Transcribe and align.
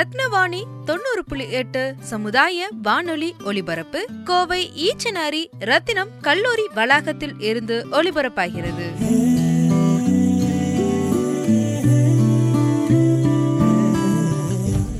ரத்னவாணி 0.00 0.62
தொண்ணூறு 0.84 1.24
புள்ளி 1.28 1.50
எட்டு 1.50 1.94
சமுதாய 2.00 2.68
வானொலி 2.82 3.34
ஒலிபரப்பு 3.44 4.06
கோவை 4.24 4.70
ஈச்சனாரி 4.76 5.46
ரத்தினம் 5.58 6.08
கல்லூரி 6.20 6.68
வளாகத்தில் 6.74 7.34
இருந்து 7.38 7.86
ஒலிபரப்பாகிறது. 7.92 8.86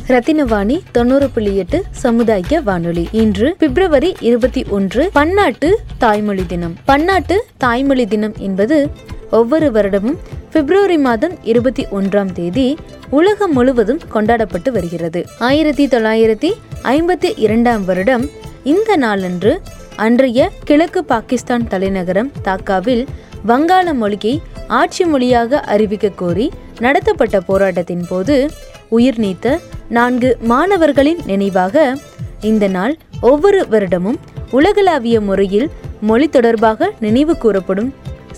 ரத்தினவாணி 0.09 0.81
தொண்ணூறு 0.93 1.31
புள்ளி 1.31 1.57
எட்டு 1.57 1.85
சமுதாய 1.91 2.61
வானொலி. 2.61 3.09
இன்று 3.13 3.57
பிப்ரவரி 3.59 4.17
இருபத்தி 4.21 4.65
ஒன்று 4.69 5.11
பன்னாட்டு 5.13 5.81
தாய்மொழி 5.99 6.47
தினம். 6.47 6.77
பன்னாட்டு 6.85 7.47
தாய்மொழி 7.59 8.07
தினம் 8.07 8.35
என்பது 8.39 8.91
ஒவ்வொரு 9.31 9.71
வருடமும் 9.71 10.17
பிப்ரவரி 10.53 10.99
மாதம் 10.99 11.35
இருபத்தி 11.43 11.87
ஒன்றாம் 11.91 12.33
தேதி 12.33 12.65
உலகம் 13.11 13.53
முழுவதும் 13.53 14.01
கொண்டாடப்பட்டு 14.13 14.73
வருகிறது. 14.73 15.25
ஆயிரத்தி 15.39 15.89
தொள்ளாயிரத்தி 15.89 16.51
ஐம்பத்தி 16.83 17.29
இரண்டாம் 17.37 17.85
வருடம் 17.85 18.25
இந்த 18.65 18.97
நாளன்று 18.97 19.61
அன்றைய 19.97 20.51
கிழக்கு 20.65 21.05
பாகிஸ்தான் 21.05 21.67
தலைநகரம் 21.67 22.31
தாக்காவில் 22.45 23.07
வங்காள 23.47 23.95
மொழியை 23.95 24.35
ஆட்சி 24.69 25.05
மொழியாக 25.05 25.61
அறிவிக்க 25.61 26.09
கோரி 26.09 26.51
நடத்தப்பட்ட 26.79 27.41
போராட்டத்தின் 27.41 28.07
போது 28.09 28.51
உயிர் 28.89 29.21
நீத்த 29.21 29.59
நான்கு 29.89 30.37
மாணவர்களின் 30.43 31.21
நினைவாக 31.27 31.97
இந்த 32.41 32.69
நாள் 32.69 32.97
ஒவ்வொரு 33.21 33.67
வருடமும் 33.71 34.19
உலகளாவிய 34.51 35.21
முறையில் 35.21 35.69
மொழி 36.01 36.29
தொடர்பாக 36.29 36.91
நினைவு 37.01 37.37
கூறப்படும் 37.39 37.91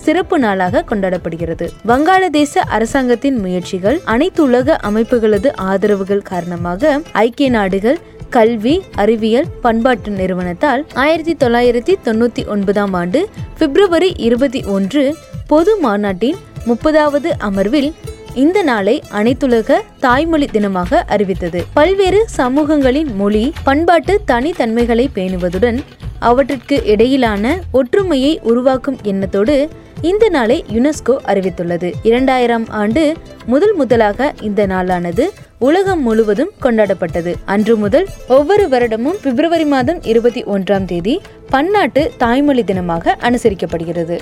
சிறப்பு 0.05 0.37
நாளாக 0.39 0.85
கொண்டாடப்படுகிறது. 0.91 1.67
வங்காளதேச 1.87 2.55
அரசாங்கத்தின் 2.77 3.39
முயற்சிகள் 3.39 3.99
அனைத்து 4.05 4.43
உலக 4.43 4.79
அமைப்புகளது 4.89 5.49
ஆதரவுகள் 5.71 6.23
காரணமாக 6.23 7.01
ஐக்கிய 7.13 7.51
நாடுகள் 7.51 7.99
கல்வி 8.37 8.75
அறிவியல் 8.95 9.49
பண்பாட்டு 9.61 10.11
நிறுவனத்தால் 10.11 10.83
ஆயிரத்தி 10.95 11.35
தொள்ளாயிரத்தி 11.45 11.95
தொண்ணூத்தி 12.05 12.43
ஒன்பதாம் 12.47 12.93
ஆண்டு 12.93 13.21
பிப்ரவரி 13.59 14.11
இருபத்தி 14.17 14.63
ஒன்று 14.77 15.03
பொது 15.47 15.73
மாநாட்டின் 15.81 16.39
முப்பதாவது 16.67 17.31
அமர்வில் 17.39 17.91
இந்த 18.35 18.59
நாளை 18.63 18.95
அனைத்துலக 19.13 19.79
தாய்மொழி 20.01 20.47
தினமாக 20.53 21.01
அறிவித்தது. 21.07 21.61
பல்வேறு 21.75 22.21
சமூகங்களின் 22.37 23.11
மொழி 23.17 23.45
பண்பாட்டு 23.65 24.15
தனித்தன்மைகளை 24.31 25.07
பேணுவதுடன் 25.17 25.79
அவற்றிற்கு 26.19 26.77
இடையிலான 26.85 27.45
ஒற்றுமையை 27.73 28.33
உருவாக்கும் 28.43 28.99
எண்ணத்தோடு 29.03 29.57
இந்த 30.03 30.29
நாளை 30.29 30.65
யுனெஸ்கோ 30.69 31.17
அறிவித்துள்ளது. 31.27 31.93
இரண்டாயிரம் 32.03 32.69
ஆண்டு 32.69 33.15
முதல் 33.47 33.75
முதலாக 33.75 34.35
இந்த 34.41 34.67
நாளானது 34.67 35.29
உலகம் 35.59 36.03
முழுவதும் 36.03 36.51
கொண்டாடப்பட்டது. 36.63 37.35
அன்று 37.45 37.77
முதல் 37.77 38.09
ஒவ்வொரு 38.29 38.69
வருடமும் 38.69 39.19
பிப்ரவரி 39.23 39.65
மாதம் 39.65 40.03
இருபத்தி 40.03 40.45
ஒன்றாம் 40.45 40.85
தேதி 40.85 41.23
பன்னாட்டு 41.51 42.13
தாய்மொழி 42.19 42.63
தினமாக 42.63 43.15
அனுசரிக்கப்படுகிறது. 43.21 44.21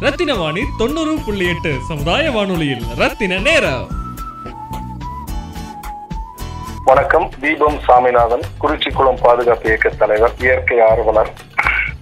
ரத்தின 0.00 0.34
வாணி 0.34 0.60
தொண்ணூறு 0.78 1.14
புள்ளி 1.26 1.48
எட்டு 1.48 1.74
சமுதாய 1.88 2.30
வானொலியில் 2.30 2.82
ரத்தின 2.96 3.38
நேரம். 3.38 3.86
வணக்கம். 6.84 7.30
தீபம் 7.40 7.78
சாமிநாதன் 7.86 8.40
குறிச்சிக்குளம் 8.60 9.18
பாதுகாப்பு 9.22 9.66
இயக்க 9.68 9.88
தலைவர் 9.88 10.34
இயற்கை 10.40 10.80
ஆர்வலர் 10.80 11.46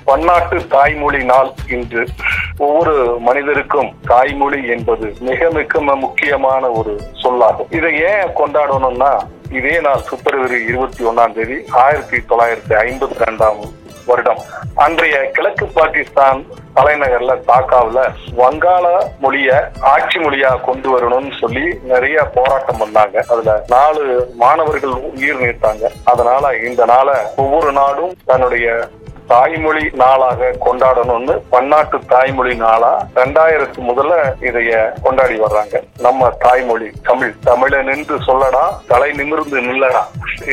பன்னாட்டு 0.08 0.56
தாய்மொழி 0.74 1.20
நாள் 1.30 1.50
இன்று 1.76 2.02
ஒவ்வொரு 2.64 2.94
மனிதருக்கும் 3.26 3.90
தாய்மொழி 4.10 4.60
என்பது 4.74 5.06
மிக 5.28 5.48
மிக 5.56 5.80
முக்கியமான 6.04 6.70
ஒரு 6.80 6.92
சொல்லாகும். 7.22 7.72
இதை 7.78 7.92
ஏன் 8.10 8.34
கொண்டாடணும்னா 8.40 9.12
இதே 9.58 9.74
நாள் 9.86 10.06
பிப்ரவரி 10.10 10.60
இருபத்தி 10.70 11.02
ஒன்னாம் 11.04 11.34
தேதி 11.38 11.58
ஆயிரத்தி 11.84 12.18
தொள்ளாயிரத்தி 12.30 12.74
ஐம்பத்தி 12.84 13.18
ரெண்டாம் 13.24 13.60
வருடம். 14.08 14.40
அன்றைய 14.84 15.16
கிழக்கு 15.36 15.66
பாகிஸ்தான் 15.76 16.40
தலைநகர்ல 16.76 17.32
தாக்காவுல 17.48 18.00
வங்காள 18.40 18.86
மொழிய 19.22 19.50
ஆட்சி 19.92 20.18
மொழியா 20.18 20.50
கொண்டு 20.66 20.88
வரணும்னு 20.94 21.32
சொல்லி 21.40 21.64
நிறைய 21.92 22.18
போராட்டம் 22.36 22.80
பண்ணாங்க. 22.82 23.16
அதுல 23.32 23.64
நாலு 23.74 24.04
மாணவர்கள் 24.42 24.94
உயிர் 25.12 25.42
நீத்தாங்க. 25.44 25.90
அதனால 26.12 26.54
இந்த 26.68 26.84
நாளை 26.84 27.16
ஒவ்வொரு 27.36 27.72
நாடும் 27.80 28.14
தன்னுடைய 28.24 28.88
தாய்மொழி 29.30 29.84
நாளாக 30.00 30.50
கொண்டாடணும்னு 30.64 31.34
பன்னாட்டு 31.50 31.98
தாய்மொழி 32.12 32.54
நாளா 32.54 32.90
ரெண்டாயிரத்து 33.14 33.80
முதல்ல 33.88 34.14
இதைய 34.48 34.72
கொண்டாடி 35.02 35.36
வர்றாங்க. 35.38 35.80
நம்ம 35.98 36.30
தாய்மொழி 36.44 36.88
தமிழ். 37.02 37.34
தமிழ 37.44 37.82
நின்று 37.82 38.16
சொல்லடா 38.26 38.64
தலை 38.86 39.10
நிமிர்ந்து 39.12 39.60
நில்லடா 39.60 40.02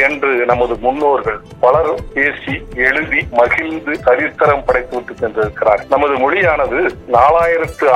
என்று 0.08 0.32
நமது 0.52 0.76
முன்னோர்கள் 0.76 1.40
பலரும் 1.60 2.04
பேசி 2.14 2.56
எழுதி 2.88 3.22
மகிழ்ந்து 3.32 3.94
சரித்திரம் 4.00 4.66
படைத்து 4.66 4.96
விட்டு 4.96 5.14
சென்றிருக்கிறார் 5.22 5.86
நமது 5.90 6.18
மொழியானது 6.18 6.82
நாலாயிரத்து 7.18 7.88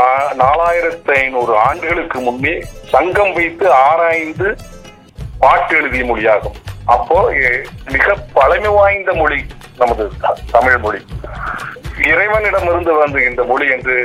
நாலாயிரத்து 0.44 1.14
ஐநூறு 1.16 1.56
ஆண்டுகளுக்கு 1.58 2.20
முன்னே 2.20 2.56
சங்கம் 2.94 3.34
வைத்து 3.34 3.72
ஆராய்ந்து 3.72 4.50
பாட்டு 5.40 5.76
எழுதிய 5.76 6.04
மொழியாகும். 6.06 6.58
அப்போ 6.88 7.32
மிக 7.92 8.16
பழமை 8.34 8.68
வாய்ந்த 8.68 9.14
மொழி 9.14 9.46
நமது 9.78 10.12
த- 10.22 10.38
தமிழ் 10.52 10.78
மொழி. 10.78 11.00
இறைவனிடமிருந்து 12.04 12.94
வந்து 12.94 13.26
இந்த 13.26 13.44
மொழி 13.44 13.72
என்று 13.72 13.96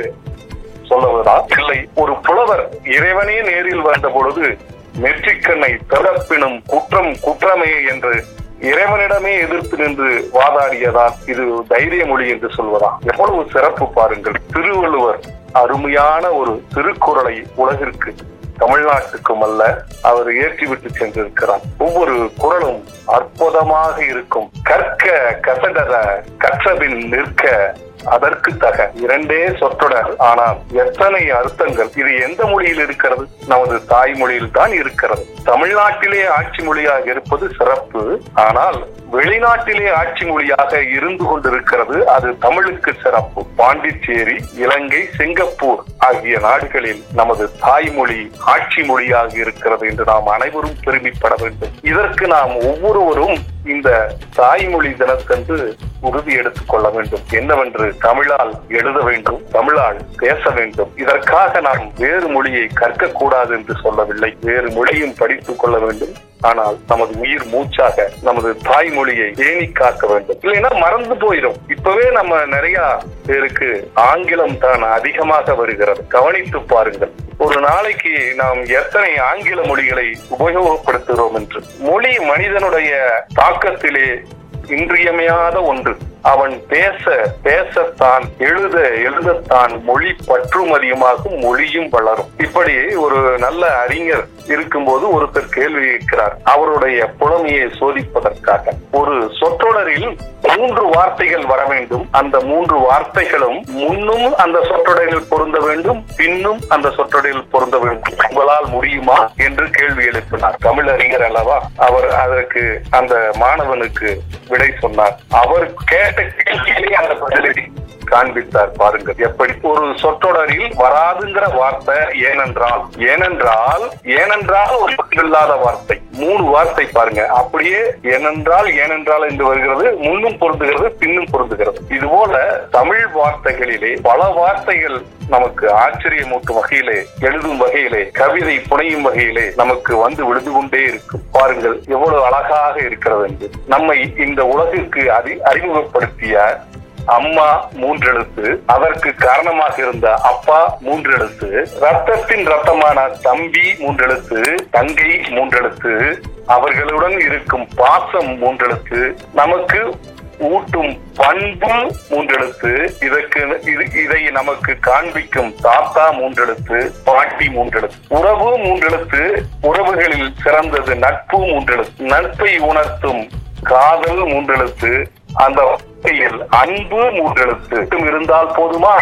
சொல்லுவதா 0.89 1.43
இல்லை 1.57 1.89
ஒரு 1.95 2.17
புலவர் 2.19 2.69
இறைவனே 2.83 3.41
நேரில் 3.41 3.81
வந்த 3.81 4.07
பொழுது 4.09 4.57
நெற்றிக்கண்ணை 5.01 5.79
திறப்பினும் 5.89 6.63
குற்றம் 6.65 7.19
குற்றமே 7.21 7.83
என்று 7.83 8.13
இறைவனிடமே 8.61 9.39
எதிர்த்து 9.39 9.77
நின்று 9.77 10.29
வாதாடியதால் 10.33 11.13
இது 11.25 11.65
தைரிய 11.67 12.05
மொழி 12.05 12.29
என்று 12.29 12.49
சொல்வதா 12.57 12.89
எவ்வளவு 13.01 13.49
சிறப்பு 13.53 13.91
பாருங்கள். 13.93 14.33
திருவள்ளுவர் 14.53 15.19
அருமையான 15.53 16.29
ஒரு 16.31 16.63
திருக்குறளை 16.73 17.43
உலகிற்கு 17.55 18.11
தமிழ்நாட்டுக்கும் 18.59 19.41
அல்ல 19.41 19.83
அவர் 20.01 20.27
ஏற்றிவிட்டு 20.27 20.89
சென்றிருக்கிறார். 20.99 21.61
ஒவ்வொரு 21.77 22.31
குரலும் 22.37 22.83
அற்புதமாக 23.05 24.05
இருக்கும். 24.05 24.51
கற்க 24.63 25.37
கசடர 25.41 26.23
கற்றவில் 26.39 27.07
நிற்க 27.07 27.75
அதற்கு 28.15 28.57
தக 28.57 28.91
இரண்டே 29.03 29.41
சொற்றொடர். 29.59 30.17
ஆனால் 30.29 30.57
எத்தனை 30.71 31.31
அர்த்தங்கள் 31.31 31.91
இது 31.95 32.19
எந்த 32.19 32.45
மொழியில் 32.45 32.83
இருக்கிறது? 32.85 33.27
நமது 33.47 33.85
தாய்மொழியில் 33.85 34.51
தான் 34.51 34.71
இருக்கிறது. 34.71 35.25
தமிழ்நாட்டிலே 35.45 36.27
ஆட்சி 36.27 36.63
மொழியாக 36.63 37.05
இருப்பது 37.09 37.47
சிறப்பு. 37.59 38.03
ஆனால் 38.33 38.79
வெளிநாட்டிலே 39.11 39.93
ஆட்சி 39.93 40.25
மொழியாக 40.25 40.81
இருந்து 40.97 41.23
கொண்டிருக்கிறது 41.25 42.07
அது 42.07 42.37
தமிழுக்கு 42.37 42.93
சிறப்பு. 43.03 43.41
பாண்டிச்சேரி 43.55 44.37
இலங்கை 44.55 45.01
சிங்கப்பூர் 45.17 45.81
ஆகிய 45.97 46.39
நாடுகளில் 46.39 47.03
நமது 47.13 47.45
தாய்மொழி 47.59 48.31
ஆட்சி 48.39 48.83
மொழியாக 48.83 49.31
இருக்கிறது 49.37 49.87
என்று 49.87 50.05
நாம் 50.05 50.27
அனைவரும் 50.27 50.79
பெருமைப்பட 50.85 51.35
வேண்டும். 51.41 51.73
இதற்கு 51.81 52.27
நாம் 52.27 52.55
ஒவ்வொருவரும் 52.55 53.37
இந்த 53.65 54.15
தாய்மொழி 54.35 54.93
தினத்தன்று 54.93 55.75
உறுதி 56.01 56.33
எடுத்துக் 56.33 56.69
கொள்ள 56.69 56.89
வேண்டும். 56.89 57.19
என்னவென்று 57.31 57.97
தமிழால் 57.97 58.53
எழுத 58.69 58.99
வேண்டும் 58.99 59.41
தமிழால் 59.51 59.99
பேச 60.17 60.49
வேண்டும். 60.49 60.91
இதற்காக 60.97 61.59
நாம் 61.59 61.91
வேறு 61.97 62.27
மொழியை 62.27 62.67
கற்கக்கூடாது 62.75 63.49
என்று 63.49 63.73
சொல்லவில்லை. 63.83 64.37
வேறு 64.41 64.71
மொழியும் 64.71 65.13
படித்துக் 65.17 65.59
கொள்ள 65.59 65.77
வேண்டும். 65.77 66.13
ஆனால் 66.41 66.77
நமது 66.87 67.19
உயிர் 67.19 67.45
மூச்சாக 67.45 68.09
நமது 68.21 68.57
தாய்மொழியை 68.65 69.33
பேணி 69.35 69.71
காக்க 69.71 70.07
வேண்டும். 70.07 70.39
இல்லைன்னா 70.41 70.79
மறந்து 70.79 71.15
போயிடும். 71.15 71.55
இப்பவே 71.67 72.11
நம்ம 72.11 72.45
நிறைய 72.45 72.99
பேருக்கு 73.25 73.91
ஆங்கிலம் 73.93 74.57
தான் 74.57 74.81
அதிகமாக 74.81 75.53
வருகிறது. 75.53 76.07
கவனித்து 76.07 76.61
பாருங்கள். 76.61 77.11
ஒரு 77.37 77.59
நாளைக்கு 77.59 78.33
நாம் 78.35 78.65
எத்தனை 78.65 79.17
ஆங்கில 79.17 79.61
மொழிகளை 79.61 80.17
உபயோகப்படுத்துகிறோம் 80.39 81.33
என்று. 81.33 81.63
மொழி 81.79 82.19
மனிதனுடைய 82.19 83.23
தாக்கத்திலே 83.35 84.23
இன்றியமையாத 84.67 85.61
ஒன்று. 85.61 85.97
அவன் 86.23 86.63
பேச 86.67 87.33
பேசத்தான் 87.43 88.23
எழுத 88.37 88.79
எழுதத்தான் 88.79 89.81
மொழி 89.81 90.15
பற்றும் 90.25 90.71
அதிகமாகும் 90.71 91.39
மொழியும் 91.39 91.89
வளரும். 91.89 92.29
இப்படி 92.37 92.95
ஒரு 92.95 93.37
நல்ல 93.37 93.79
அறிஞர் 93.79 94.27
இருக்கும்போது 94.47 95.05
ஒருத்தர் 95.07 95.49
கேள்வி 95.49 95.85
கேட்கிறார். 95.85 96.37
அவருடைய 96.43 97.05
புலமையை 97.19 97.67
சோதிப்பதற்காக. 97.79 98.69
ஒரு 98.91 99.31
சொற்றொடரில் 99.39 100.17
மூன்று 100.41 100.85
வார்த்தைகள் 100.85 101.45
வர 101.45 101.63
வேண்டும். 101.63 102.07
அந்த 102.11 102.39
மூன்று 102.39 102.77
வார்த்தைகளும் 102.77 103.65
முன்னும் 103.65 104.35
அந்த 104.35 104.65
சொற்றொடரில் 104.67 105.25
பொருந்த 105.29 105.59
வேண்டும் 105.59 106.05
பின்னும் 106.17 106.59
அந்த 106.69 106.91
சொற்றொடரில் 106.91 107.47
பொருந்த 107.51 107.77
வேண்டும். 107.77 108.13
உங்களால் 108.29 108.65
முடியுமா 108.67 109.31
என்று 109.37 109.69
கேள்வி 109.69 110.05
எழுப்பினார். 110.05 110.53
தமிழறிஞர் 110.63 111.25
அல்லவா? 111.25 111.67
அவர் 111.77 112.09
அதற்கு 112.09 112.81
அந்த 112.89 113.31
மாணவனுக்கு 113.39 114.17
விடை 114.47 114.73
சொன்னார். 114.79 115.19
அவர் 115.29 115.73
கேட்ட 116.15 116.97
அந்த 116.97 117.13
பதிலை 117.13 117.71
காண்பித்தார் 118.05 118.71
பாருங்கள். 118.71 119.15
எப்படி? 119.17 119.53
ஒரு 119.61 119.93
சொற்றொடரில் 119.97 120.75
வராதுங்கிற 120.75 121.55
வார்த்தை 121.55 122.21
ஏனென்றால் 122.23 122.85
ஏனென்றால் 122.97 123.91
ஏனென்றால் 124.03 124.75
ஒரு 124.77 124.93
இல்லாத 125.09 125.53
வார்த்தை. 125.53 126.01
மூணு 126.13 126.43
வார்த்தை 126.43 126.85
பாருங்க. 126.85 127.27
அப்படியே 127.27 127.81
ஏனென்றால் 128.03 128.67
ஏனென்றால் 128.83 129.29
என்று 129.29 129.45
வருகிறது 129.45 129.85
முன்னும் 129.95 130.37
பொருந்துகிறது 130.41 130.87
பின்னும் 131.01 131.31
பொருந்துகிறது. 131.33 131.79
இது 131.89 132.07
போல 132.07 132.41
தமிழ் 132.71 133.05
வார்த்தைகளிலே 133.15 133.91
பல 134.03 134.23
வார்த்தைகள் 134.23 134.97
நமக்கு 135.29 135.65
ஆச்சரியமூட்டும் 135.73 136.59
வகையிலே 136.59 136.97
எழுதும் 137.19 137.57
வகையிலே 137.57 138.01
கவிதை 138.07 138.55
புனையும் 138.69 139.01
வகையிலே 139.01 139.45
நமக்கு 139.55 139.97
வந்து 139.97 140.25
விழுந்து 140.25 140.51
கொண்டே 140.51 140.81
இருக்கும். 140.83 141.23
பாருங்கள் 141.31 141.81
எவ்வளவு 141.87 142.25
அழகாக 142.25 142.75
இருக்கிறது 142.79 143.27
என்று. 143.27 143.49
நம்மை 143.67 143.97
இந்த 144.17 144.45
உலகிற்கு 144.45 145.11
அறி 145.11 145.41
அறிமுகப்படுத்திய 145.43 146.61
அம்மா 147.05 147.69
மூன்றெழுத்து 147.73 148.59
அதற்கு 148.65 149.15
காரணமாக 149.15 149.81
இருந்த 149.81 150.13
அப்பா 150.13 150.77
மூன்றெழுத்து 150.85 151.49
ரத்தத்தின் 151.81 152.45
ரத்தமான 152.45 153.07
தம்பி 153.07 153.73
மூன்றெழுத்து 153.79 154.55
தங்கை 154.71 155.11
மூன்றெழுத்து 155.19 156.15
அவர்களுடன் 156.47 157.19
இருக்கும் 157.19 157.67
பாசம் 157.75 158.43
மூன்றெழுத்து 158.43 159.15
நமக்கு 159.33 159.99
ஊட்டும் 160.39 161.01
பண்பு 161.15 161.73
மூன்றெழுத்து 162.09 162.71
இதற்கு 163.03 164.03
இதை 164.03 164.29
நமக்கு 164.29 164.79
காண்பிக்கும் 164.79 165.55
தாத்தா 165.61 166.11
மூன்றெழுத்து 166.13 166.91
பாட்டி 167.03 167.47
மூன்றெழுத்து. 167.47 167.99
உறவு 168.07 168.57
மூன்றெழுத்து 168.57 169.43
உறவுகளில் 169.61 170.33
சிறந்தது 170.43 170.95
நட்பு 170.95 171.39
மூன்றெழுத்து. 171.39 171.99
நட்பை 171.99 172.57
உணர்த்தும் 172.57 173.29
காதல் 173.63 174.23
மூன்றெழுத்து 174.23 175.07
அந்த 175.35 175.61
வார்த்தையில் 175.61 176.41
அன்பு 176.49 177.01
மூன்றெழுத்து 177.11 177.77
இருந்தால் 178.07 178.47
போதுமா? 178.47 178.93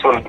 சொல் 0.00 0.22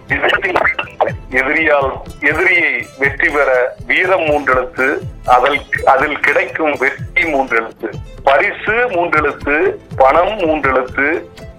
எதிரியால் 1.29 1.91
எதிரியை 2.19 2.85
வெற்றி 2.97 3.29
பெற 3.29 3.75
வீரம் 3.85 4.25
மூன்றெழுத்து 4.25 4.87
அதில் 5.25 5.61
அதில் 5.85 6.19
கிடைக்கும் 6.19 6.75
வெற்றி 6.77 7.23
மூன்றெழுத்து 7.23 7.89
பரிசு 8.23 8.71
மூன்றெழுத்து 8.71 9.77
பணம் 9.95 10.37
மூன்றெழுத்து 10.37 11.07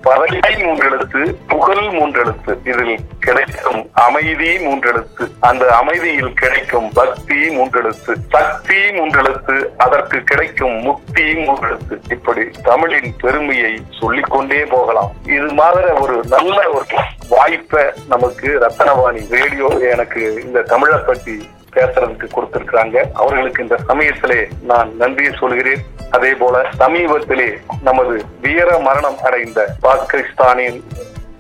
பறவை 0.03 0.41
மூன்றெழுத்து 0.65 1.21
புகழ் 1.49 1.85
மூன்றெழுத்து. 1.97 2.53
இதில் 2.65 2.99
கிடைக்கும் 3.21 3.91
அமைதி 3.93 4.51
மூன்றெழுத்து. 4.67 5.25
அந்த 5.41 5.65
அமைதியில் 5.77 6.33
கிடைக்கும் 6.33 6.89
பக்தி 6.95 7.39
மூன்றெழுத்து. 7.57 8.13
சக்தி 8.29 8.81
மூன்றெழுத்து 8.99 9.57
அதற்கு 9.77 10.21
கிடைக்கும் 10.23 10.77
முக்தி 10.83 11.23
மூன்றெழுத்து. 11.23 11.97
இப்படி 12.11 12.45
தமிழின் 12.63 13.15
பெருமையை 13.21 13.73
சொல்லிக்கொண்டே 14.01 14.61
போகலாம். 14.65 15.13
இது 15.25 15.49
மாதிரி 15.53 15.91
ஒரு 16.05 16.21
நல்ல 16.29 16.59
ஒரு 16.71 16.85
வாய்ப்பை 17.29 17.85
நமக்கு 18.09 18.49
ரத்தனவாணி 18.61 19.23
ரேடியோ 19.31 19.69
எனக்கு 19.91 20.43
இந்த 20.45 20.63
தமிழை 20.63 20.99
பற்றி 20.99 21.37
பேசுறதுக்கு 21.77 22.27
கொடுத்திருக்கிறாங்க. 22.35 22.97
அவர்களுக்கு 23.13 23.63
இந்த 23.63 23.79
சமயத்திலே 23.87 24.49
நான் 24.63 24.97
நன்றியை 24.97 25.33
சொல்கிறேன். 25.39 25.83
அதே 26.11 26.33
போல 26.35 26.67
சமீபத்திலே 26.79 27.49
நமது 27.83 28.25
வீர 28.41 28.79
மரணம் 28.79 29.19
அடைந்த 29.23 29.75
பாகிஸ்தானின் 29.83 30.85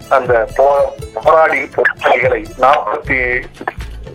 அந்த 0.08 0.49
போராடி 1.25 1.61
போராளிகளை 1.75 2.43
நாற்பத்தி 2.61 3.19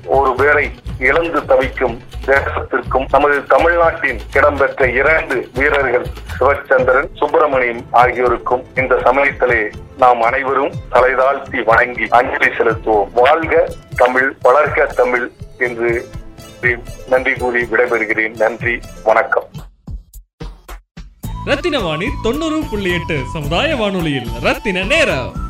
ஒரு 0.06 0.34
பேரை 0.38 0.72
இழந்து 1.00 1.46
தவிக்கும் 1.46 2.02
தேசத்திற்கும் 2.26 3.06
நமது 3.10 3.44
தமிழ்நாட்டின் 3.44 4.20
இடம்பெற்ற 4.34 4.88
இரண்டு 4.90 5.36
வீரர்கள் 5.54 6.06
சிவச்சந்திரன் 6.40 7.10
சுப்பிரமணியம் 7.14 7.84
ஆகியோருக்கும் 7.92 8.64
இந்த 8.76 9.00
சமயத்திலே 9.04 9.62
நாம் 9.98 10.22
அனைவரும் 10.22 10.74
தலைதாழ்த்தி 10.92 11.64
வணங்கி 11.64 12.08
அஞ்சலி 12.10 12.50
செலுத்துவோம். 12.58 13.12
வாழ்க 13.14 13.68
தமிழ் 13.96 14.36
வளர்க்க 14.42 14.86
தமிழ். 14.86 15.32
என்று 15.60 16.10
நன்றி 17.08 17.34
கூறி 17.34 17.64
விடைபெறுகிறேன். 17.64 18.36
நன்றி 18.36 18.80
வணக்கம். 19.04 19.50
ரத்தின 21.46 21.80
வாணி 21.80 22.06
தொண்ணூறு 22.24 22.64
புள்ளி 22.70 22.94
எட்டு 22.94 23.24
சமுதாய 23.34 23.76
வானொலியில் 23.76 24.30
ரத்தின 24.42 24.84
நேரம். 24.84 25.47